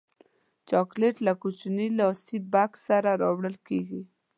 چاکلېټ 0.69 1.15
له 1.27 1.33
کوچني 1.41 1.87
لاسي 1.99 2.37
بکس 2.53 2.79
سره 2.87 3.09
راوړل 3.21 3.55
کېږي. 3.67 4.01